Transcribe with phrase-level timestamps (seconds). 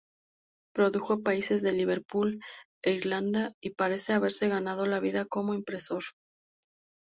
[0.73, 2.39] Produjo paisajes de Liverpool
[2.83, 6.03] e Irlanda, y parece haberse ganado la vida como impresor.